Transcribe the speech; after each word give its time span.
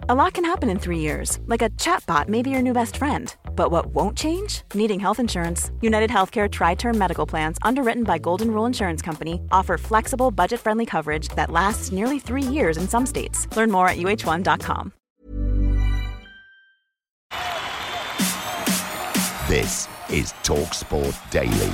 A 0.00 0.14
lot 0.14 0.34
can 0.34 0.44
happen 0.44 0.68
in 0.68 0.78
three 0.78 0.98
years, 0.98 1.40
like 1.46 1.62
a 1.62 1.70
chatbot 1.70 2.28
may 2.28 2.42
be 2.42 2.50
your 2.50 2.62
new 2.62 2.74
best 2.74 2.96
friend. 2.98 3.34
But 3.56 3.70
what 3.70 3.86
won't 3.86 4.16
change? 4.16 4.62
Needing 4.74 5.00
health 5.00 5.18
insurance. 5.18 5.72
United 5.80 6.10
Healthcare 6.10 6.50
Tri 6.50 6.74
Term 6.74 6.96
Medical 6.98 7.26
Plans, 7.26 7.58
underwritten 7.62 8.04
by 8.04 8.18
Golden 8.18 8.50
Rule 8.50 8.66
Insurance 8.66 9.00
Company, 9.00 9.40
offer 9.50 9.78
flexible, 9.78 10.30
budget 10.30 10.60
friendly 10.60 10.84
coverage 10.86 11.28
that 11.30 11.50
lasts 11.50 11.92
nearly 11.92 12.18
three 12.18 12.42
years 12.42 12.76
in 12.76 12.86
some 12.86 13.06
states. 13.06 13.48
Learn 13.56 13.70
more 13.70 13.88
at 13.88 13.96
uh1.com. 13.96 14.92
This 19.48 19.88
is 20.10 20.32
TalkSport 20.42 21.30
Daily. 21.30 21.72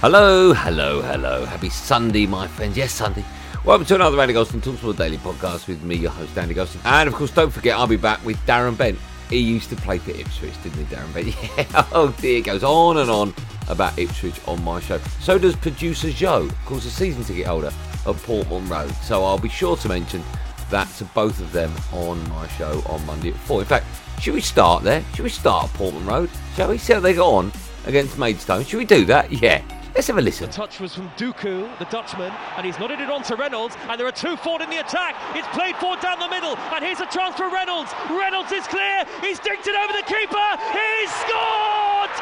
Hello, 0.00 0.54
hello, 0.54 1.02
hello. 1.02 1.44
Happy 1.44 1.68
Sunday, 1.68 2.26
my 2.26 2.46
friends. 2.46 2.76
Yes, 2.76 2.92
Sunday. 2.92 3.24
Welcome 3.62 3.84
to 3.88 3.94
another 3.96 4.18
Andy 4.18 4.32
Goldstein 4.32 4.62
Talksport 4.62 4.96
Daily 4.96 5.18
podcast 5.18 5.68
with 5.68 5.82
me, 5.82 5.94
your 5.94 6.10
host, 6.10 6.36
Andy 6.38 6.54
Goldstein. 6.54 6.80
And 6.84 7.06
of 7.08 7.14
course, 7.14 7.30
don't 7.30 7.50
forget, 7.50 7.76
I'll 7.76 7.86
be 7.86 7.96
back 7.96 8.24
with 8.24 8.38
Darren 8.46 8.76
Bent. 8.76 8.98
He 9.28 9.38
used 9.38 9.68
to 9.68 9.76
play 9.76 9.98
for 9.98 10.12
Ipswich, 10.12 10.60
didn't 10.62 10.86
he, 10.86 10.94
Darren 10.94 11.12
Bent? 11.12 11.26
Yeah, 11.58 11.86
oh 11.92 12.14
dear, 12.20 12.38
it 12.38 12.46
goes 12.46 12.64
on 12.64 12.96
and 12.96 13.10
on 13.10 13.34
about 13.68 13.98
Ipswich 13.98 14.40
on 14.48 14.64
my 14.64 14.80
show. 14.80 14.98
So 15.20 15.38
does 15.38 15.54
producer 15.56 16.10
Joe, 16.10 16.44
of 16.44 16.64
course, 16.64 16.86
a 16.86 16.90
season 16.90 17.22
ticket 17.22 17.46
holder 17.46 17.70
at 18.06 18.16
Portman 18.16 18.66
Road. 18.66 18.94
So 19.02 19.22
I'll 19.24 19.38
be 19.38 19.50
sure 19.50 19.76
to 19.76 19.88
mention 19.88 20.24
that 20.70 20.88
to 20.94 21.04
both 21.04 21.38
of 21.40 21.52
them 21.52 21.70
on 21.92 22.26
my 22.30 22.48
show 22.48 22.82
on 22.86 23.04
Monday 23.04 23.28
at 23.28 23.36
4. 23.36 23.60
In 23.60 23.66
fact, 23.66 23.84
should 24.22 24.34
we 24.34 24.40
start 24.40 24.82
there? 24.84 25.04
Should 25.14 25.24
we 25.24 25.28
start 25.28 25.66
at 25.66 25.74
Portman 25.74 26.06
Road? 26.06 26.30
Shall 26.56 26.70
we 26.70 26.78
see 26.78 26.94
how 26.94 27.00
they 27.00 27.12
got 27.12 27.28
on 27.28 27.52
against 27.84 28.16
Maidstone? 28.18 28.64
Should 28.64 28.78
we 28.78 28.86
do 28.86 29.04
that? 29.04 29.30
Yeah. 29.42 29.62
Let's 29.94 30.06
have 30.06 30.18
a 30.18 30.22
listen. 30.22 30.46
The 30.46 30.52
touch 30.52 30.78
was 30.78 30.94
from 30.94 31.10
Duku, 31.18 31.66
the 31.78 31.84
Dutchman, 31.90 32.30
and 32.56 32.64
he's 32.64 32.78
nodded 32.78 33.00
it 33.00 33.10
on 33.10 33.24
to 33.24 33.34
Reynolds, 33.34 33.74
and 33.88 33.98
there 33.98 34.06
are 34.06 34.14
two 34.14 34.36
forward 34.36 34.62
in 34.62 34.70
the 34.70 34.78
attack. 34.78 35.18
It's 35.34 35.48
played 35.48 35.74
forward 35.76 35.98
down 36.00 36.20
the 36.20 36.28
middle, 36.28 36.54
and 36.70 36.84
here's 36.84 37.00
a 37.00 37.10
chance 37.10 37.34
for 37.34 37.50
Reynolds. 37.50 37.90
Reynolds 38.06 38.52
is 38.52 38.66
clear. 38.70 39.02
He's 39.20 39.42
dinked 39.42 39.66
it 39.66 39.74
over 39.74 39.90
the 39.90 40.06
keeper. 40.06 40.48
He's 40.70 41.10
scored! 41.26 42.14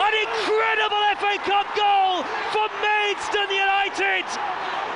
An 0.00 0.14
incredible 0.24 1.04
FA 1.20 1.36
Cup 1.44 1.68
goal 1.76 2.24
for 2.48 2.66
Maidstone 2.80 3.52
United. 3.52 4.24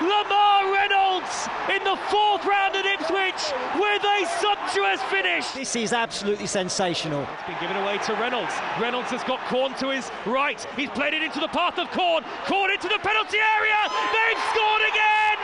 Lamar 0.00 0.72
Reynolds 0.72 1.48
in 1.72 1.83
the 1.84 1.97
fourth 2.12 2.44
round 2.44 2.77
at 2.77 2.84
Ipswich 2.84 3.41
with 3.80 4.05
a 4.05 4.19
sumptuous 4.41 5.00
finish. 5.08 5.48
This 5.53 5.75
is 5.75 5.92
absolutely 5.92 6.47
sensational. 6.47 7.22
It's 7.22 7.48
been 7.48 7.61
given 7.61 7.77
away 7.80 7.97
to 8.05 8.12
Reynolds. 8.14 8.53
Reynolds 8.80 9.08
has 9.08 9.25
got 9.25 9.41
Corne 9.48 9.72
to 9.80 9.88
his 9.88 10.11
right. 10.27 10.61
He's 10.77 10.91
played 10.91 11.14
it 11.14 11.22
into 11.22 11.41
the 11.41 11.48
path 11.48 11.78
of 11.78 11.91
Corne. 11.91 12.25
Corne 12.44 12.72
into 12.72 12.88
the 12.88 13.00
penalty 13.00 13.41
area. 13.41 13.80
They've 14.12 14.42
scored 14.53 14.84
again. 14.84 15.41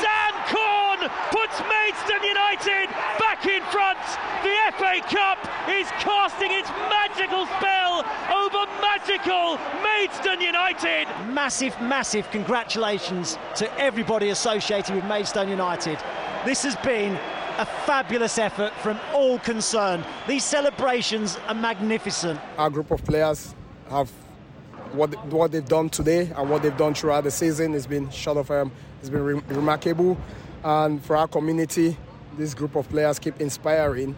Sam 0.00 0.32
Corne 0.48 1.04
puts 1.28 1.60
Maidstone 1.68 2.24
United 2.24 2.88
back 3.20 3.44
in 3.44 3.60
front. 3.68 4.00
The 4.40 4.56
FA 4.80 5.04
Cup 5.04 5.38
is 5.68 5.84
casting 6.00 6.48
its 6.48 6.70
magical 6.88 7.44
spell 7.60 8.08
over 8.32 8.57
magical 8.98 9.58
Maidstone 9.82 10.40
United. 10.40 11.06
Massive, 11.32 11.80
massive 11.80 12.28
congratulations 12.30 13.38
to 13.54 13.72
everybody 13.80 14.30
associated 14.30 14.94
with 14.94 15.04
Maidstone 15.04 15.48
United. 15.48 15.98
This 16.44 16.62
has 16.64 16.74
been 16.76 17.18
a 17.58 17.64
fabulous 17.64 18.38
effort 18.38 18.72
from 18.82 18.98
all 19.14 19.38
concerned. 19.40 20.04
These 20.26 20.44
celebrations 20.44 21.38
are 21.46 21.54
magnificent. 21.54 22.40
Our 22.56 22.70
group 22.70 22.90
of 22.90 23.04
players 23.04 23.54
have 23.90 24.10
what 24.92 25.10
what 25.26 25.52
they've 25.52 25.64
done 25.64 25.90
today 25.90 26.32
and 26.34 26.50
what 26.50 26.62
they've 26.62 26.76
done 26.76 26.94
throughout 26.94 27.24
the 27.24 27.30
season 27.30 27.74
has 27.74 27.86
been 27.86 28.08
short 28.10 28.38
of 28.38 28.50
um, 28.50 28.72
it's 29.00 29.10
been 29.10 29.22
re- 29.22 29.42
remarkable. 29.48 30.16
And 30.64 31.04
for 31.04 31.16
our 31.16 31.28
community, 31.28 31.96
this 32.36 32.54
group 32.54 32.74
of 32.74 32.88
players 32.88 33.18
keep 33.18 33.40
inspiring 33.40 34.16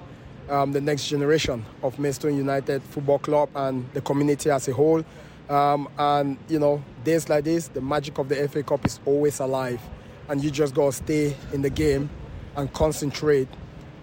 um, 0.51 0.73
the 0.73 0.81
next 0.81 1.09
generation 1.09 1.65
of 1.83 1.99
Maidstone 1.99 2.37
United 2.37 2.83
Football 2.83 3.21
Club 3.21 3.49
and 3.55 3.89
the 3.95 4.01
community 4.01 4.51
as 4.51 4.69
a 4.69 4.73
whole. 4.73 5.05
Um, 5.49 5.89
and 5.99 6.37
you 6.49 6.59
know, 6.59 6.83
days 7.05 7.29
like 7.29 7.45
this, 7.45 7.69
the 7.69 7.81
magic 7.81 8.19
of 8.19 8.29
the 8.29 8.49
FA 8.49 8.63
Cup 8.63 8.85
is 8.85 9.01
always 9.05 9.41
alive, 9.41 9.81
and 10.29 10.43
you 10.43 10.51
just 10.51 10.75
gotta 10.75 10.93
stay 10.93 11.37
in 11.53 11.63
the 11.63 11.71
game 11.71 12.11
and 12.57 12.73
concentrate 12.73 13.49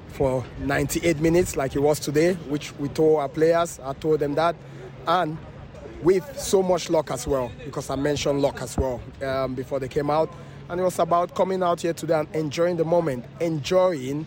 for 0.07 0.43
98 0.59 1.19
minutes, 1.19 1.55
like 1.55 1.75
it 1.75 1.79
was 1.79 1.99
today, 1.99 2.33
which 2.49 2.73
we 2.79 2.89
told 2.89 3.19
our 3.19 3.29
players. 3.29 3.79
I 3.83 3.93
told 3.93 4.19
them 4.19 4.35
that, 4.35 4.55
and 5.05 5.37
with 6.01 6.37
so 6.37 6.61
much 6.61 6.89
luck 6.89 7.11
as 7.11 7.27
well, 7.27 7.51
because 7.65 7.89
I 7.89 7.95
mentioned 7.95 8.41
luck 8.41 8.61
as 8.61 8.77
well 8.77 9.01
um, 9.21 9.55
before 9.55 9.79
they 9.79 9.87
came 9.87 10.09
out. 10.09 10.33
And 10.69 10.81
it 10.81 10.83
was 10.83 10.99
about 10.99 11.33
coming 11.33 11.63
out 11.63 11.81
here 11.81 11.93
today 11.93 12.19
and 12.19 12.35
enjoying 12.35 12.75
the 12.75 12.83
moment, 12.83 13.25
enjoying 13.39 14.25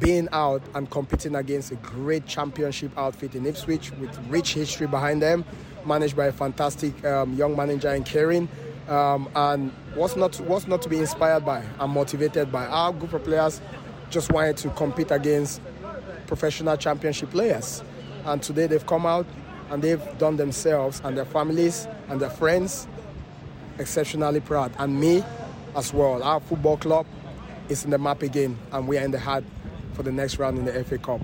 being 0.00 0.28
out 0.32 0.62
and 0.74 0.90
competing 0.90 1.34
against 1.34 1.72
a 1.72 1.76
great 1.76 2.26
championship 2.26 2.96
outfit 2.96 3.34
in 3.34 3.46
Ipswich 3.46 3.90
with 3.92 4.16
rich 4.28 4.54
history 4.54 4.86
behind 4.86 5.22
them, 5.22 5.44
managed 5.84 6.16
by 6.16 6.26
a 6.26 6.32
fantastic 6.32 7.04
um, 7.04 7.34
young 7.34 7.56
manager 7.56 7.92
in 7.94 8.04
Kieran. 8.04 8.48
Um, 8.88 9.28
and 9.34 9.70
what's 9.94 10.16
not 10.16 10.36
what's 10.40 10.66
not 10.66 10.80
to 10.82 10.88
be 10.88 10.98
inspired 10.98 11.44
by 11.44 11.62
and 11.78 11.92
motivated 11.92 12.50
by 12.50 12.66
our 12.66 12.92
group 12.92 13.12
of 13.12 13.22
players 13.22 13.60
just 14.08 14.32
wanted 14.32 14.56
to 14.58 14.70
compete 14.70 15.10
against 15.10 15.60
professional 16.26 16.76
championship 16.76 17.30
players. 17.30 17.82
And 18.24 18.42
today 18.42 18.66
they've 18.66 18.86
come 18.86 19.04
out 19.04 19.26
and 19.70 19.82
they've 19.82 20.02
done 20.18 20.36
themselves 20.36 21.02
and 21.04 21.16
their 21.16 21.26
families 21.26 21.86
and 22.08 22.20
their 22.20 22.30
friends 22.30 22.86
exceptionally 23.78 24.40
proud. 24.40 24.72
And 24.78 24.98
me 24.98 25.22
as 25.76 25.92
well. 25.92 26.22
Our 26.22 26.40
football 26.40 26.78
club 26.78 27.06
is 27.68 27.84
in 27.84 27.90
the 27.90 27.98
map 27.98 28.22
again 28.22 28.58
and 28.72 28.88
we 28.88 28.96
are 28.96 29.04
in 29.04 29.10
the 29.10 29.20
heart 29.20 29.44
for 29.98 30.04
the 30.04 30.12
next 30.12 30.38
round 30.38 30.56
in 30.56 30.64
the 30.64 30.84
FA 30.84 30.96
Cup. 30.96 31.20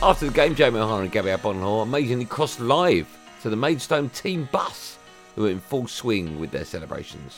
After 0.00 0.26
the 0.26 0.32
game, 0.32 0.54
Jamie 0.54 0.78
O'Hara 0.78 1.02
and 1.02 1.10
Gabby 1.10 1.30
Agbonlahor 1.30 1.82
amazingly 1.82 2.26
crossed 2.26 2.60
live 2.60 3.08
to 3.42 3.50
the 3.50 3.56
Maidstone 3.56 4.08
team 4.10 4.48
bus, 4.52 4.96
who 5.34 5.42
were 5.42 5.50
in 5.50 5.58
full 5.58 5.88
swing 5.88 6.38
with 6.38 6.52
their 6.52 6.64
celebrations. 6.64 7.36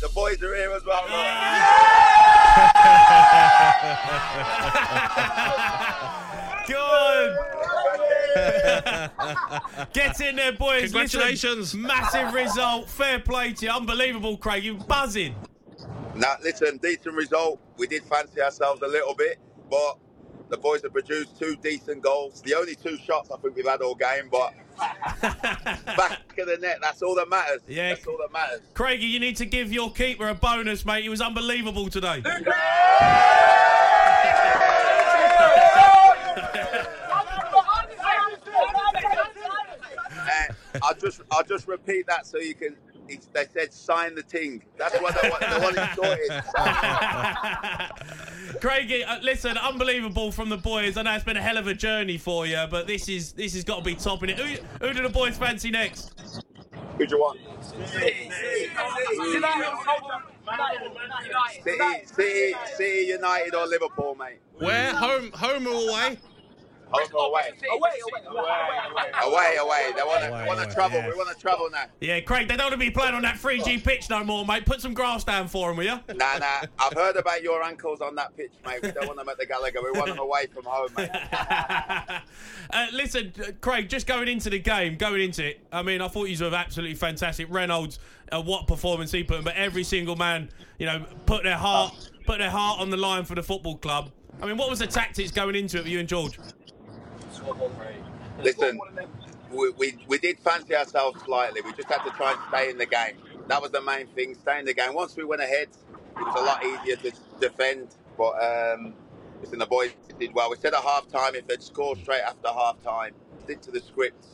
The 0.00 0.08
boys 0.10 0.40
are 0.44 0.54
here 0.54 0.70
as 0.70 0.84
well. 0.84 1.02
Good. 6.68 7.36
Get 9.92 10.20
in 10.20 10.36
there, 10.36 10.52
boys. 10.52 10.92
Congratulations. 10.92 11.74
Listen, 11.74 11.82
massive 11.82 12.32
result. 12.32 12.88
Fair 12.88 13.18
play 13.18 13.54
to 13.54 13.66
you. 13.66 13.72
Unbelievable, 13.72 14.36
Craig. 14.36 14.62
You're 14.62 14.76
buzzing. 14.76 15.34
Now, 16.18 16.34
listen, 16.42 16.78
decent 16.78 17.14
result. 17.14 17.60
We 17.76 17.86
did 17.86 18.02
fancy 18.02 18.42
ourselves 18.42 18.82
a 18.82 18.88
little 18.88 19.14
bit, 19.14 19.38
but 19.70 19.98
the 20.48 20.56
boys 20.56 20.82
have 20.82 20.92
produced 20.92 21.38
two 21.38 21.54
decent 21.62 22.02
goals. 22.02 22.42
The 22.42 22.54
only 22.54 22.74
two 22.74 22.96
shots 22.98 23.30
I 23.30 23.36
think 23.36 23.54
we've 23.54 23.68
had 23.68 23.82
all 23.82 23.94
game, 23.94 24.28
but 24.28 24.52
back 25.22 26.20
of 26.36 26.46
the 26.48 26.58
net, 26.60 26.78
that's 26.82 27.02
all 27.02 27.14
that 27.14 27.28
matters. 27.28 27.60
Yeah. 27.68 27.90
That's 27.90 28.04
all 28.06 28.18
that 28.18 28.32
matters. 28.32 28.62
Craigie, 28.74 29.06
you 29.06 29.20
need 29.20 29.36
to 29.36 29.46
give 29.46 29.72
your 29.72 29.92
keeper 29.92 30.28
a 30.28 30.34
bonus, 30.34 30.84
mate. 30.84 31.04
He 31.04 31.08
was 31.08 31.20
unbelievable 31.20 31.88
today. 31.88 32.22
Uh, 32.24 32.52
I'll 40.82 40.94
just 40.94 41.20
I'll 41.30 41.44
just 41.44 41.66
repeat 41.68 42.06
that 42.06 42.26
so 42.26 42.38
you 42.38 42.54
can. 42.54 42.76
It's, 43.08 43.26
they 43.26 43.46
said 43.52 43.72
sign 43.72 44.14
the 44.14 44.22
ting. 44.22 44.62
That's 44.76 45.00
what 45.00 45.20
they 45.20 45.28
want. 45.28 45.40
They 45.40 45.58
want 45.60 45.76
it 45.78 45.88
sorted. 45.96 46.30
Craigie, 48.60 49.04
uh, 49.04 49.20
listen, 49.20 49.56
unbelievable 49.56 50.32
from 50.32 50.48
the 50.48 50.56
boys. 50.56 50.96
I 50.96 51.02
know 51.02 51.14
it's 51.14 51.24
been 51.24 51.36
a 51.36 51.42
hell 51.42 51.56
of 51.56 51.66
a 51.66 51.74
journey 51.74 52.18
for 52.18 52.46
you, 52.46 52.64
but 52.70 52.86
this 52.86 53.08
is 53.08 53.32
this 53.32 53.54
has 53.54 53.64
got 53.64 53.78
to 53.78 53.84
be 53.84 53.94
topping 53.94 54.30
it. 54.30 54.38
Who, 54.38 54.56
who 54.86 54.92
do 54.94 55.02
the 55.02 55.08
boys 55.08 55.36
fancy 55.36 55.70
next? 55.70 56.12
Who 56.98 57.06
do 57.06 57.16
you 57.16 57.20
want? 57.20 57.38
City, 57.86 58.30
City, 62.04 62.54
City 62.74 63.06
United 63.06 63.54
or 63.54 63.66
Liverpool, 63.66 64.14
mate. 64.14 64.40
Where? 64.58 64.94
Home, 64.94 65.30
home 65.32 65.66
or 65.66 65.90
away? 65.90 66.18
Home 66.90 67.08
or 67.14 67.26
away? 67.28 67.42
Away, 67.70 67.90
away, 68.08 68.22
away, 68.26 69.10
Away, 69.24 69.56
away. 69.60 69.90
They 69.94 70.02
want 70.02 70.22
to 70.22 70.28
Away, 70.28 70.46
want 70.46 70.58
away, 70.60 70.68
to 70.68 70.74
travel. 70.74 70.98
yeah. 70.98 71.08
We 71.08 71.14
want 71.16 71.28
to 71.28 71.40
travel 71.40 71.68
now. 71.70 71.84
Yeah, 72.00 72.20
Craig, 72.20 72.48
they 72.48 72.56
don't 72.56 72.66
want 72.70 72.72
to 72.72 72.78
be 72.78 72.90
playing 72.90 73.14
on 73.14 73.22
that 73.22 73.36
3G 73.36 73.82
pitch 73.84 74.08
no 74.10 74.24
more, 74.24 74.44
mate. 74.46 74.64
Put 74.66 74.80
some 74.80 74.94
grass 74.94 75.24
down 75.24 75.48
for 75.48 75.68
them, 75.68 75.76
will 75.76 75.84
you? 75.84 75.98
Nah, 76.14 76.38
nah. 76.38 76.62
I've 76.78 76.94
heard 76.94 77.16
about 77.16 77.42
your 77.42 77.62
ankles 77.62 78.00
on 78.00 78.14
that 78.16 78.36
pitch, 78.36 78.52
mate. 78.66 78.82
We 78.82 78.90
don't 78.92 79.06
want 79.06 79.18
them 79.18 79.28
at 79.28 79.38
the 79.38 79.46
Gallagher. 79.46 79.80
We 79.82 79.90
want 79.98 80.06
them 80.08 80.18
away 80.18 80.46
from 80.46 80.64
home, 80.64 80.88
mate. 80.96 81.10
Uh, 82.70 82.86
listen, 82.92 83.32
uh, 83.40 83.50
Craig, 83.62 83.88
just 83.88 84.06
going 84.06 84.28
into 84.28 84.50
the 84.50 84.58
game, 84.58 84.96
going 84.96 85.22
into 85.22 85.42
it, 85.46 85.60
I 85.72 85.82
mean, 85.82 86.02
I 86.02 86.08
thought 86.08 86.24
you 86.28 86.44
were 86.44 86.54
absolutely 86.54 86.96
fantastic. 86.96 87.46
Reynolds, 87.48 87.98
uh, 88.30 88.42
what 88.42 88.66
performance 88.66 89.10
he 89.10 89.24
put 89.24 89.38
in, 89.38 89.44
but 89.44 89.54
every 89.56 89.82
single 89.84 90.16
man, 90.16 90.50
you 90.78 90.84
know, 90.84 91.06
put 91.24 91.44
their 91.44 91.56
heart, 91.56 91.94
put 92.26 92.38
their 92.38 92.50
heart 92.50 92.78
on 92.80 92.90
the 92.90 92.98
line 92.98 93.24
for 93.24 93.34
the 93.34 93.42
football 93.42 93.78
club. 93.78 94.10
I 94.42 94.46
mean, 94.46 94.58
what 94.58 94.68
was 94.68 94.80
the 94.80 94.86
tactics 94.86 95.30
going 95.30 95.54
into 95.54 95.78
it 95.78 95.84
with 95.84 95.92
you 95.92 95.98
and 95.98 96.08
George? 96.08 96.38
Listen, 98.42 98.78
we, 99.50 99.70
we, 99.70 99.98
we 100.06 100.18
did 100.18 100.38
fancy 100.38 100.74
ourselves 100.74 101.22
slightly. 101.24 101.60
We 101.60 101.72
just 101.72 101.88
had 101.88 102.04
to 102.04 102.10
try 102.10 102.32
and 102.32 102.40
stay 102.48 102.70
in 102.70 102.78
the 102.78 102.86
game. 102.86 103.16
That 103.48 103.62
was 103.62 103.70
the 103.70 103.80
main 103.80 104.06
thing, 104.08 104.34
stay 104.34 104.58
in 104.58 104.64
the 104.64 104.74
game. 104.74 104.94
Once 104.94 105.16
we 105.16 105.24
went 105.24 105.42
ahead, 105.42 105.68
it 106.16 106.24
was 106.24 106.40
a 106.40 106.44
lot 106.44 106.64
easier 106.64 106.96
to 106.96 107.12
defend. 107.40 107.88
But 108.16 108.32
um, 108.42 108.94
listen, 109.40 109.58
the 109.58 109.66
boys 109.66 109.92
did 110.18 110.34
well. 110.34 110.50
We 110.50 110.56
said 110.56 110.74
at 110.74 110.82
half 110.82 111.08
time 111.08 111.34
if 111.34 111.46
they'd 111.46 111.62
score 111.62 111.96
straight 111.96 112.22
after 112.22 112.48
half 112.48 112.82
time, 112.82 113.14
stick 113.44 113.60
to 113.62 113.70
the 113.70 113.80
scripts, 113.80 114.28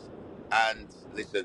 and 0.50 0.88
listen, 1.14 1.44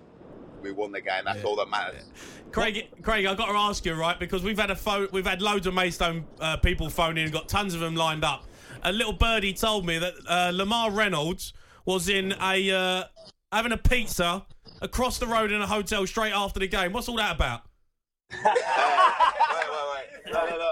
we 0.62 0.72
won 0.72 0.92
the 0.92 1.02
game. 1.02 1.24
That's 1.26 1.44
all 1.44 1.56
that 1.58 1.70
matters. 1.70 2.06
Craig, 2.52 2.88
Craig, 3.04 3.26
I've 3.26 3.38
got 3.38 3.48
to 3.48 3.58
ask 3.58 3.86
you, 3.86 3.94
right? 3.94 4.20
Because 4.20 4.44
we've 4.44 4.58
had 4.58 4.72
a 4.72 4.76
phone, 4.76 5.08
we've 5.12 5.28
had 5.28 5.42
loads 5.42 5.68
of 5.68 5.74
Maidstone 5.74 6.26
uh, 6.40 6.58
people 6.58 6.90
phone 6.90 7.18
in, 7.18 7.26
and 7.26 7.34
got 7.34 7.48
tons 7.48 7.74
of 7.74 7.80
them 7.80 7.96
lined 7.96 8.24
up. 8.24 8.46
A 8.82 8.92
little 8.92 9.14
birdie 9.14 9.54
told 9.54 9.86
me 9.86 10.00
that 10.00 10.14
uh, 10.28 10.52
Lamar 10.54 10.92
Reynolds 10.92 11.54
was 11.86 12.10
in 12.10 12.34
a 12.42 12.72
uh, 12.72 13.04
having 13.52 13.72
a 13.72 13.78
pizza 13.78 14.46
across 14.82 15.18
the 15.18 15.28
road 15.28 15.52
in 15.52 15.62
a 15.62 15.68
hotel 15.68 16.06
straight 16.08 16.34
after 16.34 16.60
the 16.60 16.68
game. 16.68 16.94
What's 16.94 17.10
all 17.10 17.18
that 17.18 17.36
about? 17.36 17.62
wait, 18.32 18.44
wait, 18.44 18.56
wait. 20.26 20.34
No, 20.34 20.46
no, 20.46 20.58
no. 20.58 20.72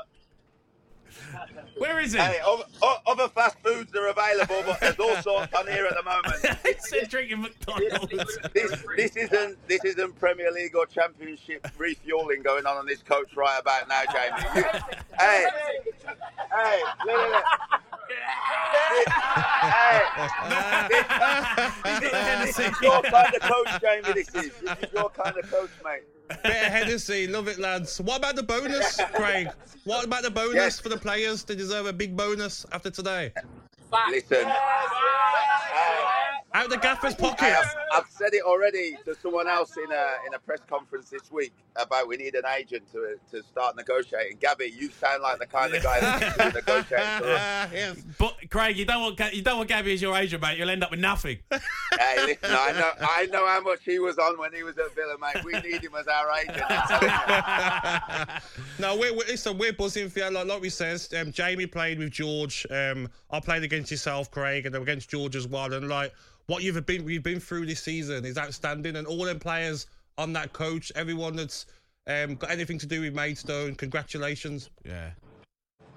Where 1.77 1.99
is 1.99 2.15
it? 2.15 2.21
Hey, 2.21 2.39
other, 2.45 2.63
other 3.05 3.27
fast 3.29 3.57
foods 3.63 3.95
are 3.95 4.07
available, 4.07 4.63
but 4.65 4.79
there's 4.79 4.99
all 4.99 5.15
sorts 5.17 5.53
on 5.53 5.67
here 5.67 5.85
at 5.85 5.95
the 5.95 6.03
moment. 6.03 6.59
he 6.65 6.73
said 6.79 7.09
drinking 7.09 7.41
McDonald's. 7.41 8.37
This, 8.53 8.83
this 8.95 9.15
isn't 9.15 9.67
this 9.67 9.83
isn't 9.83 10.19
Premier 10.19 10.51
League 10.51 10.75
or 10.75 10.85
Championship 10.85 11.67
refueling 11.77 12.41
going 12.41 12.65
on 12.65 12.77
on 12.77 12.85
this 12.85 13.03
coach 13.03 13.35
right 13.35 13.59
about 13.59 13.87
now, 13.87 14.01
Jamie. 14.11 14.41
You, 14.55 14.63
hey, 15.19 15.47
hey, 16.51 16.81
look, 17.05 17.17
look, 17.17 17.31
look. 17.31 17.43
Hey, 19.61 20.01
this, 21.99 22.55
this 22.57 22.59
is 22.59 22.81
your 22.81 23.01
kind 23.03 23.33
of 23.35 23.41
coach, 23.41 23.81
Jamie. 23.81 24.13
This 24.13 24.29
is 24.29 24.51
this 24.61 24.77
is 24.83 24.93
your 24.93 25.09
kind 25.09 25.37
of 25.37 25.49
coach, 25.51 25.69
mate. 25.83 26.03
Bit 26.29 26.45
of 26.45 26.71
Hennessy, 26.71 27.27
love 27.27 27.47
it, 27.47 27.57
lads. 27.59 27.99
What 28.01 28.19
about 28.19 28.35
the 28.35 28.43
bonus, 28.43 28.99
Craig? 29.13 29.49
What 29.85 30.05
about 30.05 30.23
the 30.23 30.31
bonus 30.31 30.55
Yes. 30.55 30.79
for 30.79 30.89
the 30.89 30.97
players? 30.97 31.43
They 31.43 31.55
deserve 31.55 31.85
a 31.85 31.93
big 31.93 32.15
bonus 32.17 32.65
after 32.71 32.89
today. 32.89 33.31
Listen, 34.09 34.45
Out 36.57 36.71
the 36.71 36.77
gaffer's 36.77 37.13
pocket. 37.13 37.45
have, 37.45 37.75
I've 37.93 38.09
said 38.09 38.33
it 38.33 38.41
already 38.41 38.97
to 39.05 39.13
someone 39.21 39.47
else 39.47 39.77
in 39.77 39.91
a 39.91 40.05
in 40.25 40.33
a 40.33 40.39
press 40.39 40.59
conference 40.67 41.07
this 41.07 41.31
week 41.31 41.53
about 41.75 42.07
we 42.07 42.17
need 42.17 42.33
an 42.33 42.45
agent 42.57 42.91
to 42.93 43.15
to 43.29 43.43
start 43.43 43.75
negotiating. 43.75 44.37
Gabby, 44.39 44.73
you 44.75 44.89
sound 44.89 45.21
like 45.21 45.37
the 45.37 45.45
kind 45.45 45.71
of 45.71 45.83
guy 45.83 45.99
that's 45.99 46.35
going 46.35 46.49
to 46.49 46.55
negotiate 46.57 46.99
for 47.19 47.27
us. 47.27 47.69
yes. 47.73 48.01
But 48.17 48.49
Craig, 48.49 48.75
you 48.75 48.85
don't 48.85 49.03
want 49.03 49.35
you 49.35 49.43
don't 49.43 49.57
want 49.57 49.69
Gabby 49.69 49.93
as 49.93 50.01
your 50.01 50.17
agent, 50.17 50.41
mate. 50.41 50.57
You'll 50.57 50.71
end 50.71 50.83
up 50.83 50.89
with 50.89 50.99
nothing. 50.99 51.37
Hey, 51.51 52.25
listen, 52.25 52.49
I 52.49 52.71
know 52.71 52.91
I 53.01 53.25
know 53.27 53.45
how 53.45 53.61
much 53.61 53.83
he 53.85 53.99
was 53.99 54.17
on 54.17 54.39
when 54.39 54.51
he 54.51 54.63
was 54.63 54.79
at 54.79 54.95
Villa, 54.95 55.15
mate. 55.21 55.45
We 55.45 55.51
need 55.59 55.83
him 55.83 55.93
as 55.93 56.07
our 56.07 56.31
agent. 56.39 56.63
I'm 56.67 56.87
telling 56.87 58.29
you. 58.29 58.39
no, 58.79 58.95
we're, 58.95 59.13
we're, 59.13 59.27
listen, 59.27 59.59
we're 59.59 59.73
buzzing 59.73 60.09
for 60.09 60.19
you. 60.19 60.31
Like, 60.31 60.47
like 60.47 60.61
we 60.61 60.71
said, 60.71 61.05
um, 61.19 61.31
Jamie 61.31 61.67
played 61.67 61.99
with 61.99 62.09
George. 62.09 62.65
Um, 62.71 63.09
I 63.29 63.39
played 63.41 63.61
against 63.61 63.91
yourself, 63.91 64.31
Craig, 64.31 64.65
and 64.65 64.75
against 64.75 65.07
George 65.07 65.35
as 65.35 65.47
well. 65.47 65.71
And 65.71 65.87
like 65.87 66.13
what 66.47 66.63
you've 66.63 66.83
been, 66.85 67.07
you've 67.07 67.23
been 67.23 67.39
through 67.39 67.65
this 67.65 67.81
season 67.81 68.25
is 68.25 68.37
outstanding. 68.37 68.95
And 68.95 69.05
all 69.05 69.23
them 69.25 69.39
players 69.39 69.87
on 70.17 70.33
that 70.33 70.53
coach, 70.53 70.91
everyone 70.95 71.35
that's 71.35 71.67
um, 72.07 72.35
got 72.35 72.49
anything 72.49 72.79
to 72.79 72.85
do 72.85 73.01
with 73.01 73.13
Maidstone, 73.13 73.75
congratulations. 73.75 74.69
Yeah. 74.85 75.11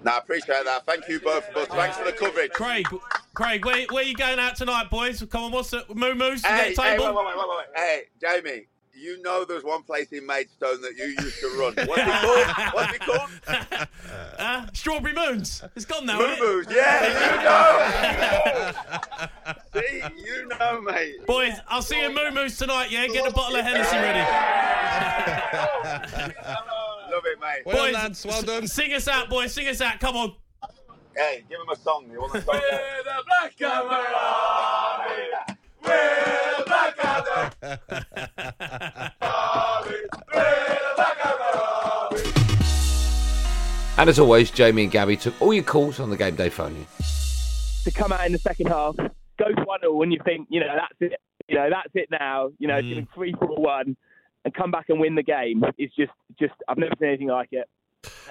No, 0.03 0.11
I 0.11 0.17
appreciate 0.17 0.65
that. 0.65 0.85
Thank 0.85 1.07
you 1.07 1.19
both 1.19 1.47
of 1.49 1.57
us. 1.57 1.67
Thanks 1.67 1.97
for 1.97 2.05
the 2.05 2.11
coverage. 2.11 2.51
Craig, 2.51 2.87
Craig, 3.33 3.65
where, 3.65 3.85
where 3.91 4.03
you 4.03 4.15
going 4.15 4.39
out 4.39 4.55
tonight, 4.55 4.89
boys? 4.89 5.23
Come 5.29 5.43
on, 5.43 5.51
what's 5.51 5.69
the 5.69 5.85
moo 5.93 6.15
moos? 6.15 6.43
Hey, 6.43 6.69
hey, 6.69 6.73
table? 6.73 7.05
wait, 7.05 7.15
wait, 7.15 7.25
wait, 7.25 7.37
wait, 7.37 7.47
wait. 7.49 7.65
Hey, 7.75 8.01
Jamie, 8.19 8.65
you 8.93 9.21
know 9.21 9.45
there's 9.45 9.63
one 9.63 9.83
place 9.83 10.11
in 10.11 10.25
Maidstone 10.25 10.81
that 10.81 10.97
you 10.97 11.05
used 11.05 11.39
to 11.39 11.47
run. 11.57 11.73
What's 11.87 12.01
it 12.01 12.07
called? 12.07 12.73
What's 12.73 12.95
it 12.95 13.01
called? 13.01 13.87
Uh, 14.37 14.65
Strawberry 14.73 15.13
Moons. 15.13 15.63
It's 15.75 15.85
gone 15.85 16.05
now. 16.05 16.19
isn't 16.19 16.75
Yeah, 16.75 17.07
you 17.07 17.43
know. 17.43 19.27
See, 19.73 20.03
you 20.17 20.47
know, 20.59 20.81
mate. 20.81 21.25
Boys, 21.25 21.53
I'll 21.67 21.81
see 21.81 21.99
you 21.99 22.07
in 22.07 22.13
Moo 22.13 22.31
Moos 22.31 22.57
tonight, 22.57 22.91
yeah? 22.91 23.07
Get 23.07 23.27
a 23.27 23.31
bottle 23.31 23.55
of 23.55 23.65
Hennessy 23.65 23.95
ready. 23.95 24.19
Love 27.11 27.23
it, 27.25 27.39
mate. 27.39 27.61
Well, 27.65 27.77
Boys, 27.77 27.93
lads, 27.93 28.25
well 28.25 28.41
done. 28.41 28.67
Sing 28.67 28.93
us 28.93 29.07
out, 29.07 29.29
boys. 29.29 29.53
Sing 29.53 29.67
us 29.67 29.81
out. 29.81 29.99
Come 29.99 30.15
on. 30.17 30.33
Hey, 31.15 31.43
give 31.49 31.59
him 31.59 31.69
a 31.71 31.75
song. 31.75 32.07
You 32.11 32.21
want 32.21 32.35
a 32.35 32.41
song? 32.41 32.59
And 43.97 44.09
as 44.09 44.19
always, 44.19 44.51
Jamie 44.51 44.83
and 44.83 44.91
Gabby 44.91 45.15
took 45.15 45.39
all 45.41 45.53
your 45.53 45.63
calls 45.63 45.99
on 45.99 46.09
the 46.09 46.17
game 46.17 46.35
day 46.35 46.49
phone 46.49 46.75
in. 46.75 46.85
to 47.83 47.91
come 47.91 48.11
out 48.11 48.25
in 48.25 48.31
the 48.31 48.39
second 48.39 48.67
half, 48.67 48.95
go 48.95 49.07
to 49.07 49.11
one 49.71 49.79
0 49.81 50.01
and 50.03 50.11
you 50.13 50.19
think, 50.25 50.47
you 50.49 50.59
know, 50.59 50.73
that's 50.75 50.99
it. 51.13 51.19
You 51.47 51.55
know, 51.55 51.69
that's 51.69 51.91
it 51.95 52.09
now. 52.11 52.49
You 52.59 52.67
know, 52.67 52.75
it's 52.77 52.85
Mm. 52.85 52.89
getting 52.89 53.07
three, 53.15 53.33
four, 53.39 53.55
one, 53.57 53.95
and 54.45 54.53
come 54.53 54.71
back 54.71 54.85
and 54.89 54.99
win 54.99 55.15
the 55.15 55.23
game 55.23 55.63
is 55.77 55.91
just, 55.97 56.11
just. 56.39 56.53
I've 56.67 56.77
never 56.77 56.93
seen 56.99 57.09
anything 57.09 57.27
like 57.27 57.49
it. 57.51 57.67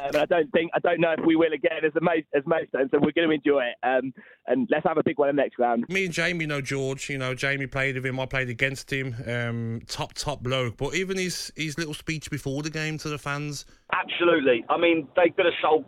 Um, 0.00 0.06
and 0.08 0.16
I 0.16 0.25
don't 0.25 0.50
think, 0.52 0.70
I 0.75 0.81
don't 0.81 1.00
know 1.00 1.12
if 1.16 1.25
we 1.25 1.37
will 1.37 1.52
again 1.52 1.84
as 1.84 1.92
a 1.94 2.00
most, 2.00 2.26
as 2.34 2.42
most, 2.46 2.70
so 2.72 2.98
we're 2.98 3.12
going 3.12 3.28
to 3.28 3.34
enjoy 3.34 3.62
it. 3.62 3.76
Um, 3.87 4.12
and 4.48 4.66
let's 4.70 4.84
have 4.87 4.98
a 4.98 5.02
big 5.04 5.19
one 5.19 5.28
in 5.28 5.37
the 5.37 5.42
next 5.42 5.58
round. 5.60 5.84
Me 5.88 6.06
and 6.06 6.14
Jamie 6.14 6.46
know 6.46 6.60
George. 6.60 7.08
You 7.08 7.19
know, 7.19 7.34
Jamie 7.34 7.66
played 7.69 7.94
with 7.94 8.04
him. 8.06 8.19
I 8.19 8.26
played 8.26 8.48
against 8.48 8.93
him. 8.93 9.14
Um, 9.26 9.82
top, 9.86 10.14
top 10.14 10.43
bloke. 10.43 10.76
But 10.76 10.94
even 10.96 11.16
his 11.19 11.52
his 11.56 11.78
little 11.78 11.94
speech 11.94 12.31
before 12.31 12.62
the 12.62 12.70
game 12.70 12.98
to 12.98 13.08
the 13.08 13.19
fans, 13.19 13.64
Absolutely. 13.93 14.64
I 14.69 14.76
mean, 14.78 15.06
they 15.14 15.31
could 15.31 15.44
have 15.46 15.54
sold 15.62 15.84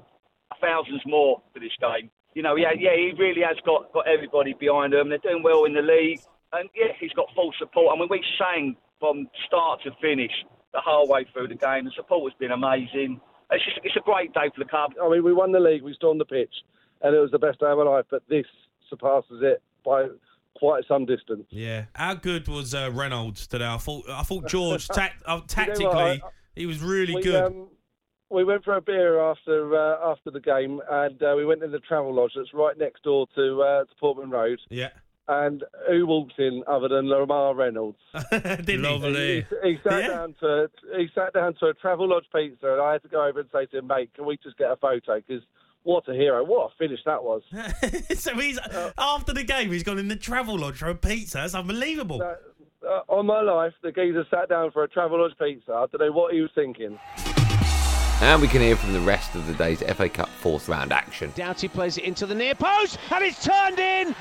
thousands 0.61 1.03
more 1.07 1.43
for 1.53 1.59
this 1.61 1.73
game. 1.81 2.09
You 2.35 2.43
know, 2.43 2.57
yeah, 2.57 2.73
yeah, 2.79 2.97
he 2.97 3.13
really 3.19 3.43
has 3.43 3.57
got, 3.65 3.93
got 3.93 4.09
everybody 4.09 4.55
behind 4.59 4.95
him. 4.95 5.09
They're 5.09 5.19
doing 5.19 5.43
well 5.43 5.65
in 5.65 5.75
the 5.75 5.83
league. 5.83 6.21
And, 6.53 6.69
yeah, 6.75 6.93
he's 6.99 7.13
got 7.13 7.27
full 7.35 7.53
support. 7.59 7.97
I 7.97 8.01
mean, 8.01 8.09
we 8.11 8.23
sang 8.39 8.77
from 9.01 9.29
start 9.47 9.81
to 9.85 9.91
finish 10.01 10.33
the 10.73 10.81
whole 10.81 11.09
way 11.09 11.27
through 11.33 11.49
the 11.49 11.55
game. 11.55 11.85
The 11.85 11.93
support 11.95 12.33
has 12.33 12.39
been 12.39 12.53
amazing. 12.53 13.21
It's 13.51 13.65
just, 13.65 13.81
it's 13.85 13.97
a 13.97 14.01
great 14.01 14.33
day 14.33 14.51
for 14.55 14.65
the 14.65 14.69
club. 14.69 14.93
I 15.03 15.09
mean, 15.11 15.25
we 15.25 15.33
won 15.33 15.53
the 15.53 15.61
league, 15.61 15.83
we 15.83 15.95
stormed 15.95 16.21
the 16.21 16.25
pitch, 16.25 16.55
and 17.03 17.15
it 17.15 17.19
was 17.19 17.31
the 17.31 17.39
best 17.39 17.61
day 17.61 17.67
of 17.67 17.79
my 17.79 17.85
life. 17.85 18.07
But 18.11 18.23
this 18.29 18.47
surpasses 18.89 19.41
it 19.43 19.63
by 19.85 20.09
quite 20.57 20.85
some 20.87 21.05
distance. 21.05 21.45
Yeah. 21.51 21.87
How 21.95 22.15
good 22.15 22.49
was 22.49 22.75
uh, 22.75 22.91
Reynolds 22.93 23.47
today? 23.47 23.67
I 23.67 23.77
thought 23.77 24.09
I 24.09 24.23
thought 24.23 24.49
George 24.49 24.89
tact, 24.89 25.23
uh, 25.27 25.33
You 25.33 25.39
know 25.41 25.45
tactically 25.47 25.93
I- 25.93 26.21
he 26.55 26.67
was 26.67 26.81
really 26.81 27.15
we, 27.17 27.23
good. 27.23 27.45
Um, 27.45 27.69
we 28.33 28.45
went 28.45 28.65
for 28.65 28.77
a 28.77 28.81
beer 28.81 29.21
after 29.21 29.77
uh, 29.77 30.11
after 30.11 30.31
the 30.31 30.41
game, 30.41 30.81
and 30.91 31.23
uh, 31.23 31.35
we 31.37 31.45
went 31.45 31.63
in 31.63 31.71
the 31.73 31.79
travel 31.81 32.15
lodge 32.15 32.33
that's 32.35 32.53
right 32.55 32.77
next 32.79 33.03
door 33.05 33.27
to 33.35 33.63
uh, 33.63 33.81
to 33.85 33.91
Portman 34.01 34.31
Road. 34.31 34.59
yeah. 34.71 34.89
And 35.29 35.63
who 35.89 36.05
walked 36.05 36.39
in 36.41 36.65
other 36.67 36.89
than 36.89 37.09
Lamar 37.09 37.55
Reynolds? 37.55 37.97
Didn't 38.33 38.67
he? 38.67 38.77
lovely. 38.77 39.47
He, 39.63 39.71
he 39.71 39.79
sat 39.85 40.03
Yeah. 40.03 40.09
down 40.09 40.35
to 40.41 40.69
he 40.97 41.07
sat 41.15 41.33
down 41.33 41.55
to 41.61 41.67
a 41.67 41.75
travel 41.75 42.09
lodge 42.09 42.25
pizza, 42.35 42.73
and 42.73 42.83
I 42.83 42.93
had 42.95 43.03
to 43.03 43.09
go 43.09 43.25
over 43.25 43.39
and 43.39 43.49
say 43.53 43.67
to 43.67 43.79
him, 43.79 43.87
"Mate, 43.87 44.11
can 44.15 44.27
we 44.27 44.37
just 44.43 44.59
get 44.59 44.73
a 44.73 44.77
photo? 44.77 45.21
Because 45.25 45.45
what 45.85 46.09
a 46.09 46.13
hero! 46.13 46.45
What 46.45 46.73
a 46.73 46.75
finish 46.77 46.99
that 47.07 47.23
was!" 47.23 47.43
so 48.19 48.35
he's 48.37 48.59
after 48.99 49.33
the 49.33 49.45
game, 49.45 49.71
he's 49.71 49.85
gone 49.85 49.99
in 50.01 50.09
the 50.09 50.17
travel 50.17 50.59
lodge 50.59 50.79
for 50.79 50.89
a 50.89 50.95
pizza. 50.97 51.39
That's 51.39 51.55
unbelievable. 51.55 52.21
Uh, 52.21 53.01
on 53.09 53.27
my 53.27 53.43
life, 53.43 53.73
the 53.83 53.93
geezer 53.93 54.27
sat 54.29 54.49
down 54.49 54.73
for 54.73 54.83
a 54.83 54.89
travel 54.89 55.21
lodge 55.23 55.39
pizza. 55.39 55.73
I 55.73 55.87
don't 55.87 56.01
know 56.01 56.11
what 56.13 56.35
he 56.35 56.41
was 56.41 56.51
thinking. 56.57 56.99
And 58.23 58.41
we 58.41 58.47
can 58.47 58.61
hear 58.61 58.77
from 58.77 58.93
the 58.93 59.01
rest 59.01 59.35
of 59.35 59.49
the 59.49 59.55
day's 59.55 59.83
FA 59.83 60.09
Cup 60.09 60.29
fourth 60.29 60.69
round 60.69 60.93
action. 60.93 61.33
Doughty 61.35 61.67
plays 61.67 61.99
it 61.99 62.05
into 62.05 62.25
the 62.25 62.37
near 62.37 62.55
post, 62.55 62.97
and 63.11 63.25
it's 63.25 63.45
turned 63.45 63.81
in. 63.81 64.15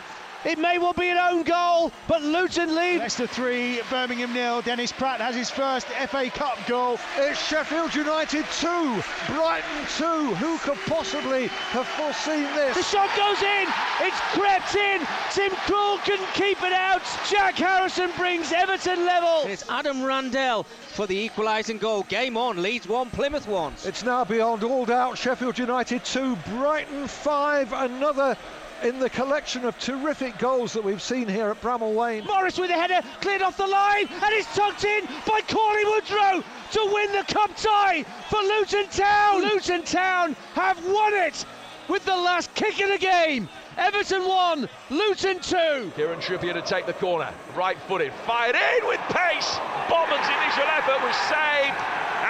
It 0.43 0.57
may 0.57 0.79
well 0.79 0.93
be 0.93 1.07
an 1.09 1.19
own 1.19 1.43
goal, 1.43 1.91
but 2.07 2.23
Luton 2.23 2.73
lead. 2.73 2.97
Leicester 2.97 3.27
3, 3.27 3.81
Birmingham 3.91 4.33
nil. 4.33 4.63
Dennis 4.63 4.91
Praet 4.91 5.17
has 5.17 5.35
his 5.35 5.51
first 5.51 5.85
FA 5.87 6.31
Cup 6.31 6.57
goal. 6.67 6.99
It's 7.17 7.39
Sheffield 7.47 7.93
United 7.93 8.45
2, 8.59 9.03
Brighton 9.27 9.85
2. 9.97 10.33
Who 10.35 10.57
could 10.57 10.79
possibly 10.87 11.47
have 11.47 11.87
foreseen 11.89 12.43
this? 12.55 12.75
The 12.75 12.83
shot 12.83 13.09
goes 13.15 13.39
in. 13.43 13.67
It's 14.01 14.19
crept 14.33 14.75
in. 14.75 15.05
Tim 15.31 15.51
Krul 15.67 16.03
can 16.05 16.19
keep 16.33 16.63
it 16.63 16.73
out. 16.73 17.03
Jack 17.29 17.55
Harrison 17.55 18.09
brings 18.17 18.51
Everton 18.51 19.05
level. 19.05 19.43
It's 19.45 19.69
Adam 19.69 20.03
Randell 20.03 20.63
for 20.63 21.05
the 21.05 21.15
equalising 21.15 21.77
goal. 21.77 22.01
Game 22.09 22.35
on. 22.35 22.63
Leeds 22.63 22.87
1, 22.87 23.11
Plymouth 23.11 23.47
1. 23.47 23.73
It's 23.85 24.03
now 24.03 24.25
beyond 24.25 24.63
all 24.63 24.85
doubt. 24.85 25.19
Sheffield 25.19 25.59
United 25.59 26.03
2, 26.03 26.35
Brighton 26.47 27.07
5. 27.07 27.73
Another 27.73 28.35
in 28.83 28.99
the 28.99 29.09
collection 29.09 29.65
of 29.65 29.77
terrific 29.79 30.37
goals 30.37 30.73
that 30.73 30.83
we've 30.83 31.01
seen 31.01 31.27
here 31.27 31.49
at 31.49 31.61
Bramall 31.61 31.95
Lane. 31.95 32.25
Morris 32.25 32.57
with 32.57 32.69
a 32.71 32.73
header 32.73 33.05
cleared 33.19 33.41
off 33.41 33.57
the 33.57 33.67
line 33.67 34.07
and 34.07 34.33
it's 34.33 34.53
tucked 34.55 34.83
in 34.83 35.05
by 35.27 35.41
Cauley 35.47 35.85
Woodrow 35.85 36.43
to 36.71 36.91
win 36.93 37.11
the 37.11 37.23
cup 37.31 37.55
tie 37.55 38.03
for 38.29 38.39
Luton 38.41 38.87
Town. 38.87 39.41
Luton 39.41 39.83
Town 39.83 40.35
have 40.53 40.83
won 40.85 41.13
it 41.13 41.45
with 41.87 42.03
the 42.05 42.15
last 42.15 42.53
kick 42.55 42.79
of 42.81 42.89
the 42.89 42.97
game. 42.97 43.47
Everton 43.77 44.27
1, 44.27 44.69
Luton 44.89 45.39
2. 45.39 45.91
Kieran 45.95 46.19
Trippier 46.19 46.53
to 46.53 46.61
take 46.61 46.85
the 46.85 46.93
corner. 46.93 47.33
Right 47.55 47.77
footed, 47.87 48.13
fired 48.25 48.55
in 48.55 48.87
with 48.87 48.99
pace. 49.09 49.57
Botman's 49.87 50.27
initial 50.27 50.67
effort 50.75 51.01
was 51.03 51.15
saved, 51.27 51.77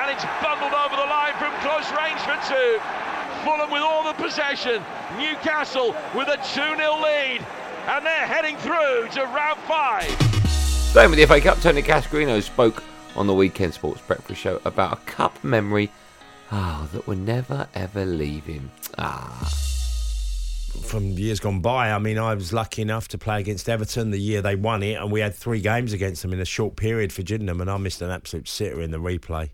and 0.01 0.11
it's 0.11 0.25
bundled 0.41 0.73
over 0.73 0.95
the 0.95 1.09
line 1.09 1.33
from 1.37 1.51
close 1.61 1.89
range 1.97 2.21
for 2.21 2.37
two. 2.47 2.79
Fulham 3.43 3.71
with 3.71 3.81
all 3.81 4.03
the 4.03 4.13
possession. 4.13 4.83
Newcastle 5.17 5.95
with 6.15 6.27
a 6.27 6.37
2 6.37 6.43
0 6.43 7.01
lead. 7.01 7.45
And 7.87 8.05
they're 8.05 8.27
heading 8.27 8.57
through 8.57 9.09
to 9.13 9.23
round 9.25 9.59
five. 9.61 10.09
Staying 10.91 11.09
with 11.09 11.19
the 11.19 11.25
FA 11.25 11.41
Cup, 11.41 11.59
Tony 11.59 11.81
Cascarino 11.81 12.41
spoke 12.41 12.83
on 13.15 13.27
the 13.27 13.33
Weekend 13.33 13.73
Sports 13.73 14.01
Breakfast 14.01 14.39
Show 14.39 14.61
about 14.65 14.93
a 14.93 15.01
cup 15.01 15.43
memory 15.43 15.91
oh, 16.51 16.89
that 16.93 17.07
will 17.07 17.17
never 17.17 17.67
ever 17.73 18.05
leave 18.05 18.45
him. 18.45 18.71
Ah. 18.97 19.49
From 20.83 21.11
years 21.11 21.39
gone 21.39 21.59
by, 21.59 21.91
I 21.91 21.99
mean, 21.99 22.17
I 22.17 22.33
was 22.33 22.53
lucky 22.53 22.81
enough 22.81 23.07
to 23.09 23.17
play 23.17 23.39
against 23.39 23.67
Everton 23.67 24.11
the 24.11 24.19
year 24.19 24.41
they 24.41 24.55
won 24.55 24.83
it, 24.83 24.93
and 24.93 25.11
we 25.11 25.19
had 25.19 25.35
three 25.35 25.61
games 25.61 25.93
against 25.93 26.21
them 26.21 26.33
in 26.33 26.39
a 26.39 26.45
short 26.45 26.75
period 26.75 27.11
for 27.11 27.23
Gillingham, 27.23 27.61
and 27.61 27.69
I 27.69 27.77
missed 27.77 28.01
an 28.01 28.09
absolute 28.09 28.47
sitter 28.47 28.81
in 28.81 28.91
the 28.91 28.97
replay 28.97 29.49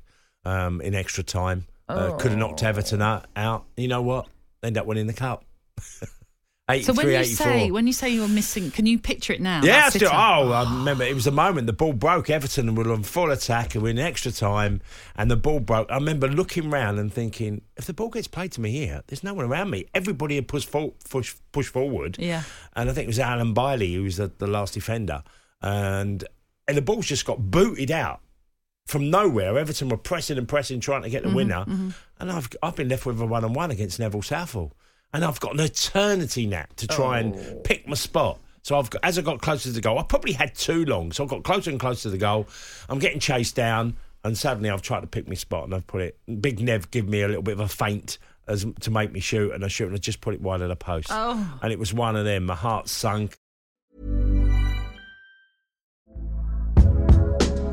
um, 0.45 0.79
in 0.81 0.93
extra 0.93 1.23
time. 1.23 1.65
Uh, 1.89 2.17
could 2.17 2.31
have 2.31 2.39
knocked 2.39 2.63
Everton 2.63 3.01
out, 3.01 3.25
out. 3.35 3.65
You 3.77 3.87
know 3.87 4.01
what? 4.01 4.27
End 4.61 4.77
up 4.77 4.85
winning 4.85 5.07
the 5.07 5.13
cup. 5.13 5.45
So 6.81 6.91
when 6.91 7.07
you 7.07 7.23
say 7.23 7.71
when 7.71 7.87
you 7.87 7.93
say 7.93 8.09
you're 8.09 8.27
missing, 8.27 8.71
can 8.71 8.85
you 8.85 8.99
picture 8.99 9.31
it 9.31 9.39
now? 9.39 9.61
Yeah, 9.63 9.85
I 9.85 9.89
still, 9.89 10.09
oh, 10.11 10.51
I 10.51 10.63
remember 10.63 11.05
it 11.05 11.15
was 11.15 11.23
the 11.23 11.31
moment 11.31 11.65
the 11.65 11.71
ball 11.71 11.93
broke. 11.93 12.29
Everton 12.29 12.75
were 12.75 12.91
on 12.91 13.03
full 13.03 13.31
attack 13.31 13.73
and 13.73 13.83
we're 13.83 13.91
in 13.91 13.99
extra 13.99 14.33
time, 14.33 14.81
and 15.15 15.31
the 15.31 15.37
ball 15.37 15.61
broke. 15.61 15.89
I 15.89 15.95
remember 15.95 16.27
looking 16.27 16.69
round 16.69 16.99
and 16.99 17.11
thinking, 17.11 17.61
if 17.77 17.85
the 17.85 17.93
ball 17.93 18.09
gets 18.09 18.27
played 18.27 18.51
to 18.53 18.61
me 18.61 18.71
here, 18.71 19.01
there's 19.07 19.23
no 19.23 19.33
one 19.33 19.45
around 19.45 19.69
me. 19.69 19.85
Everybody 19.93 20.35
had 20.35 20.49
pushed, 20.49 20.67
for, 20.67 20.91
push, 21.09 21.35
pushed 21.53 21.71
forward. 21.71 22.17
Yeah. 22.19 22.43
And 22.75 22.89
I 22.89 22.93
think 22.93 23.05
it 23.05 23.07
was 23.07 23.19
Alan 23.19 23.53
Bailey 23.53 23.93
who 23.93 24.03
was 24.03 24.17
the, 24.17 24.29
the 24.37 24.47
last 24.47 24.73
defender. 24.73 25.23
And, 25.61 26.25
and 26.67 26.75
the 26.75 26.81
ball's 26.81 27.05
just 27.05 27.25
got 27.25 27.49
booted 27.49 27.91
out 27.91 28.19
from 28.87 29.09
nowhere. 29.09 29.57
Everton 29.57 29.89
were 29.89 29.97
pressing 29.97 30.37
and 30.37 30.47
pressing, 30.47 30.79
trying 30.79 31.03
to 31.03 31.09
get 31.09 31.23
the 31.23 31.29
Mhm, 31.29 31.35
winner. 31.35 31.65
mhm. 31.67 31.93
And 32.19 32.31
I've, 32.31 32.49
I've 32.63 32.75
been 32.75 32.89
left 32.89 33.05
with 33.05 33.19
a 33.21 33.25
one 33.25 33.43
on 33.43 33.53
one 33.53 33.69
against 33.69 33.99
Neville 33.99 34.21
Southall. 34.21 34.73
And 35.13 35.23
I've 35.23 35.39
got 35.39 35.53
an 35.53 35.59
eternity 35.59 36.45
nap 36.47 36.75
to 36.77 36.87
try 36.87 37.17
Oh. 37.17 37.19
and 37.21 37.63
pick 37.63 37.87
my 37.87 37.95
spot. 37.95 38.39
So 38.63 38.77
I've 38.77 38.89
got, 38.89 39.03
as 39.03 39.17
I 39.17 39.21
got 39.21 39.41
closer 39.41 39.63
to 39.69 39.71
the 39.71 39.81
goal, 39.81 39.97
I 39.99 40.03
probably 40.03 40.33
had 40.33 40.53
too 40.55 40.83
long. 40.85 41.11
So 41.11 41.23
I 41.23 41.27
got 41.27 41.43
closer 41.43 41.69
and 41.69 41.79
closer 41.79 42.03
to 42.03 42.09
the 42.09 42.17
goal. 42.17 42.47
I'm 42.89 42.99
getting 42.99 43.19
chased 43.19 43.55
down, 43.55 43.95
and 44.25 44.37
suddenly 44.37 44.69
I've 44.69 44.81
tried 44.81 45.01
to 45.01 45.07
pick 45.07 45.27
my 45.27 45.35
spot, 45.35 45.63
and 45.65 45.73
I've 45.75 45.87
put 45.87 46.01
it. 46.01 46.17
Big 46.41 46.59
Nev 46.59 46.91
give 46.91 47.07
me 47.07 47.21
a 47.21 47.27
little 47.27 47.43
bit 47.43 47.53
of 47.53 47.59
a 47.61 47.67
feint 47.69 48.17
as 48.47 48.65
to 48.81 48.91
make 48.91 49.11
me 49.13 49.19
shoot, 49.21 49.53
and 49.53 49.63
I 49.63 49.69
shoot, 49.69 49.87
and 49.87 49.95
I 49.95 49.99
just 49.99 50.19
put 50.19 50.33
it 50.33 50.41
wide 50.41 50.61
of 50.61 50.67
the 50.69 50.75
post. 50.75 51.07
Oh. 51.11 51.59
And 51.61 51.71
it 51.71 51.79
was 51.79 51.93
one 51.93 52.15
of 52.17 52.25
them. 52.25 52.45
My 52.45 52.55
heart 52.55 52.89
sunk. 52.89 53.37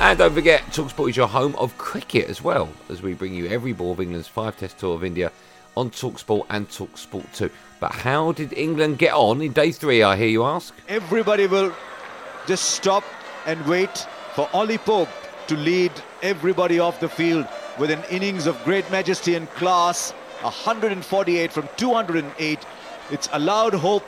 And 0.00 0.16
don't 0.16 0.32
forget, 0.32 0.62
Talksport 0.66 1.10
is 1.10 1.16
your 1.16 1.26
home 1.26 1.56
of 1.56 1.76
cricket 1.76 2.28
as 2.30 2.40
well, 2.40 2.68
as 2.88 3.02
we 3.02 3.14
bring 3.14 3.34
you 3.34 3.48
every 3.48 3.72
ball 3.72 3.90
of 3.90 4.00
England's 4.00 4.28
five 4.28 4.56
test 4.56 4.78
tour 4.78 4.94
of 4.94 5.02
India 5.02 5.32
on 5.76 5.90
Talksport 5.90 6.46
and 6.50 6.68
Talksport 6.68 7.26
2. 7.34 7.50
But 7.80 7.90
how 7.90 8.30
did 8.30 8.52
England 8.52 8.98
get 8.98 9.12
on 9.12 9.42
in 9.42 9.52
day 9.52 9.72
three, 9.72 10.04
I 10.04 10.14
hear 10.14 10.28
you 10.28 10.44
ask? 10.44 10.72
Everybody 10.88 11.48
will 11.48 11.74
just 12.46 12.70
stop 12.70 13.02
and 13.44 13.60
wait 13.66 14.06
for 14.36 14.48
Ollie 14.52 14.78
Pope 14.78 15.08
to 15.48 15.56
lead 15.56 15.90
everybody 16.22 16.78
off 16.78 17.00
the 17.00 17.08
field 17.08 17.48
with 17.76 17.90
an 17.90 18.04
innings 18.08 18.46
of 18.46 18.62
great 18.62 18.88
majesty 18.92 19.34
and 19.34 19.50
class. 19.50 20.12
148 20.42 21.52
from 21.52 21.68
208. 21.76 22.58
It's 23.10 23.28
allowed 23.32 23.74
hope 23.74 24.04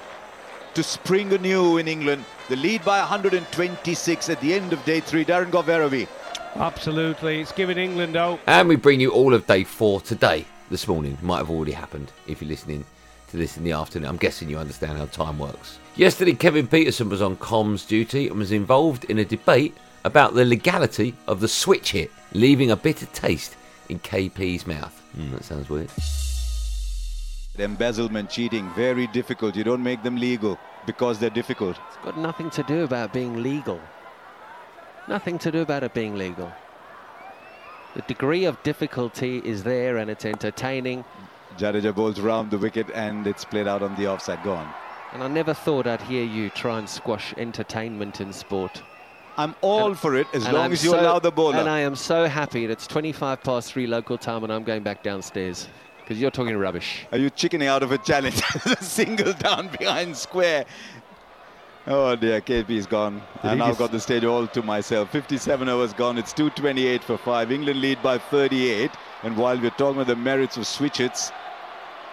to 0.75 0.85
spring 0.85 1.33
anew 1.33 1.79
in 1.79 1.89
England. 1.89 2.25
The 2.51 2.57
lead 2.57 2.85
by 2.85 2.99
126 2.99 4.29
at 4.29 4.41
the 4.41 4.53
end 4.53 4.73
of 4.73 4.85
day 4.85 4.99
three. 4.99 5.25
Darren 5.25 5.53
Goveravi. 5.53 6.09
Absolutely. 6.57 7.41
It's 7.41 7.53
given 7.53 7.79
England 7.79 8.17
hope. 8.17 8.41
And 8.49 8.69
we 8.69 8.75
bring 8.75 8.99
you 8.99 9.13
all 9.13 9.35
of 9.35 9.47
day 9.47 9.63
four 9.63 10.01
today, 10.01 10.45
this 10.69 10.89
morning. 10.89 11.17
Might 11.23 11.37
have 11.37 11.49
already 11.49 11.71
happened 11.71 12.11
if 12.27 12.43
you're 12.43 12.49
listening 12.49 12.85
to 13.29 13.37
this 13.37 13.57
in 13.57 13.63
the 13.63 13.71
afternoon. 13.71 14.09
I'm 14.09 14.17
guessing 14.17 14.51
you 14.51 14.59
understand 14.59 14.99
how 14.99 15.07
time 15.07 15.39
works. 15.39 15.79
Yesterday, 15.95 16.33
Kevin 16.33 16.67
Pietersen 16.67 17.09
was 17.09 17.23
on 17.23 17.37
comms 17.37 17.87
duty 17.87 18.27
and 18.27 18.41
was 18.41 18.51
involved 18.51 19.05
in 19.05 19.21
a 19.21 19.25
debate 19.25 19.77
about 20.05 20.35
the 20.35 20.45
legality 20.45 21.15
of 21.29 21.39
the 21.39 21.47
switch 21.47 21.93
hit, 21.93 22.11
leaving 22.33 22.73
a 22.73 22.77
bitter 22.77 23.07
taste 23.07 23.55
in 23.89 24.01
KP's 24.01 24.67
mouth. 24.67 25.01
Hmm, 25.15 25.31
that 25.35 25.45
sounds 25.45 25.71
weird. 25.71 25.89
Embezzlement, 27.61 28.29
cheating, 28.29 28.69
very 28.71 29.07
difficult. 29.07 29.55
You 29.55 29.63
don't 29.63 29.85
make 29.85 30.03
them 30.03 30.17
legal 30.17 30.59
because 30.87 31.19
they're 31.19 31.31
difficult. 31.31 31.79
It's 31.89 32.05
got 32.05 32.19
nothing 32.19 32.51
to 32.51 32.63
do 32.65 32.85
about 32.85 33.13
being 33.13 33.43
legal. 33.43 33.81
Nothing 35.09 35.39
to 35.41 35.51
do 35.51 35.61
about 35.61 35.83
it 35.83 35.95
being 35.95 36.17
legal. 36.17 36.51
The 37.95 38.03
degree 38.03 38.45
of 38.45 38.63
difficulty 38.63 39.39
is 39.45 39.63
there 39.63 39.97
and 39.97 40.11
it's 40.11 40.25
entertaining. 40.25 41.05
Jadeja 41.59 41.95
bowls 41.95 42.21
round 42.21 42.51
the 42.51 42.59
wicket 42.59 42.87
and 42.95 43.27
it's 43.27 43.45
played 43.45 43.67
out 43.67 43.83
on 43.83 43.95
the 43.97 44.07
offside. 44.07 44.43
Gone. 44.45 44.73
And 45.13 45.23
I 45.25 45.29
never 45.29 45.53
thought 45.53 45.87
I'd 45.89 46.01
hear 46.03 46.23
you 46.25 46.51
try 46.51 46.79
and 46.79 46.89
squash 46.89 47.35
entertainment 47.37 48.21
in 48.21 48.33
sport. 48.33 48.83
I'm 49.37 49.57
all 49.61 49.89
And- 49.89 49.99
for 49.99 50.15
it 50.15 50.29
as 50.33 50.45
long 50.47 50.67
I'm 50.67 50.73
as 50.73 50.85
you 50.85 50.91
so- 50.91 51.01
allow 51.01 51.19
the 51.19 51.33
bowler. 51.33 51.57
And 51.57 51.69
I 51.69 51.81
am 51.81 51.97
so 51.97 52.27
happy 52.27 52.67
that 52.67 52.73
it's 52.75 52.87
25 52.87 53.43
past 53.43 53.73
three 53.73 53.87
local 53.89 54.17
time 54.19 54.45
and 54.45 54.53
I'm 54.53 54.63
going 54.65 54.83
back 54.85 55.03
downstairs 55.03 55.67
because 56.11 56.21
you're 56.21 56.33
talking 56.33 56.57
rubbish. 56.57 57.07
Are 57.13 57.19
you 57.19 57.31
chickening 57.31 57.69
out 57.69 57.85
of 57.85 57.93
a 57.93 57.99
challenge? 57.99 58.43
a 58.65 58.83
Single 58.83 59.33
down 59.35 59.69
behind 59.79 60.17
square. 60.17 60.65
Oh 61.87 62.17
dear, 62.17 62.41
KP's 62.41 62.89
gone. 62.89 63.23
Did 63.43 63.45
I 63.45 63.53
he 63.53 63.59
now 63.59 63.75
got 63.75 63.93
the 63.93 64.01
stage 64.01 64.25
all 64.25 64.49
to 64.49 64.61
myself. 64.61 65.13
57 65.13 65.69
overs 65.69 65.93
gone. 65.93 66.19
It's 66.19 66.33
228 66.33 67.05
for 67.05 67.17
5. 67.17 67.53
England 67.53 67.81
lead 67.81 68.03
by 68.03 68.19
38. 68.19 68.91
And 69.23 69.37
while 69.37 69.57
we're 69.57 69.71
talking 69.71 70.01
about 70.01 70.09
the 70.09 70.17
merits 70.17 70.57
of 70.57 70.67
switch 70.67 70.99
hits, 70.99 71.31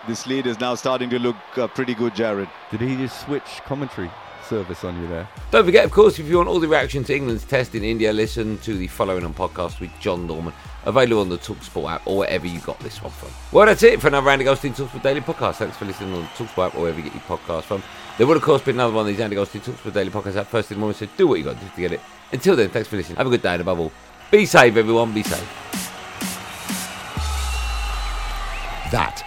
this 0.07 0.25
lead 0.25 0.47
is 0.47 0.59
now 0.59 0.75
starting 0.75 1.09
to 1.09 1.19
look 1.19 1.35
uh, 1.57 1.67
pretty 1.67 1.93
good, 1.93 2.15
Jared. 2.15 2.49
Did 2.71 2.81
he 2.81 2.95
just 2.95 3.21
switch 3.21 3.61
commentary 3.65 4.09
service 4.47 4.83
on 4.83 4.99
you 5.01 5.07
there? 5.07 5.27
Don't 5.51 5.65
forget, 5.65 5.85
of 5.85 5.91
course, 5.91 6.17
if 6.19 6.27
you 6.27 6.37
want 6.37 6.47
all 6.49 6.59
the 6.59 6.67
reaction 6.67 7.03
to 7.03 7.15
England's 7.15 7.43
test 7.43 7.75
in 7.75 7.83
India, 7.83 8.13
listen 8.13 8.57
to 8.59 8.75
the 8.75 8.87
following 8.87 9.25
on 9.25 9.33
podcast 9.33 9.79
with 9.79 9.91
John 9.99 10.25
Norman, 10.25 10.53
available 10.85 11.21
on 11.21 11.29
the 11.29 11.37
Talksport 11.37 11.91
app 11.91 12.07
or 12.07 12.19
wherever 12.19 12.47
you 12.47 12.59
got 12.61 12.79
this 12.79 13.01
one 13.01 13.11
from. 13.11 13.29
Well, 13.51 13.65
that's 13.65 13.83
it 13.83 13.99
for 14.01 14.07
another 14.07 14.29
Andy 14.29 14.45
Goldstein 14.45 14.73
Talksport 14.73 15.03
Daily 15.03 15.21
podcast. 15.21 15.55
Thanks 15.55 15.77
for 15.77 15.85
listening 15.85 16.13
on 16.13 16.21
the 16.21 16.27
Talksport 16.29 16.67
app 16.67 16.75
or 16.75 16.81
wherever 16.81 16.97
you 16.97 17.03
get 17.03 17.13
your 17.13 17.37
podcast 17.37 17.63
from. 17.63 17.83
There 18.17 18.25
will, 18.25 18.37
of 18.37 18.41
course, 18.41 18.61
be 18.61 18.71
another 18.71 18.93
one 18.93 19.01
of 19.01 19.07
these 19.07 19.19
Andy 19.19 19.35
Goldstein 19.35 19.61
Talksport 19.61 19.93
Daily 19.93 20.09
podcasts 20.09 20.37
out 20.37 20.47
first 20.47 20.71
in 20.71 20.77
the 20.77 20.81
morning, 20.81 20.97
so 20.97 21.07
do 21.17 21.27
what 21.27 21.39
you 21.39 21.43
got 21.43 21.59
to 21.59 21.65
do 21.65 21.69
to 21.69 21.81
get 21.81 21.91
it. 21.91 22.01
Until 22.31 22.55
then, 22.55 22.69
thanks 22.69 22.87
for 22.87 22.95
listening. 22.95 23.17
Have 23.17 23.27
a 23.27 23.29
good 23.29 23.41
day, 23.41 23.53
and 23.53 23.61
above 23.61 23.79
all, 23.79 23.91
be 24.31 24.45
safe, 24.45 24.75
everyone. 24.75 25.13
Be 25.13 25.23
safe. 25.23 25.63
That 28.91 29.26